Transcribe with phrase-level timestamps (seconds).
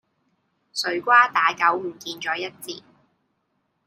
[0.73, 2.81] 水瓜打狗唔見咗一截